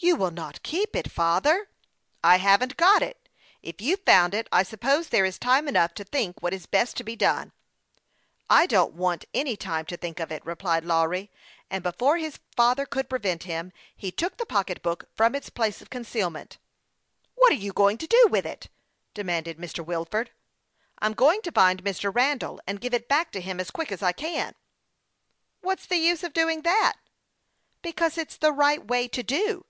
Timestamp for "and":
11.70-11.82, 14.16-14.18, 22.66-22.80